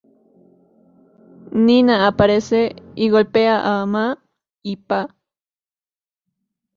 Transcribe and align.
Nina 1.53 2.07
aparece 2.07 2.75
y 2.95 3.11
golpea 3.11 3.81
a 3.81 3.85
Ma 3.85 4.17
y 4.63 4.77
Pa. 4.77 5.15